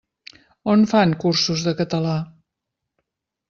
On 0.73 0.85
fan 0.93 1.13
cursos 1.25 1.67
de 1.69 1.77
català? 1.85 2.17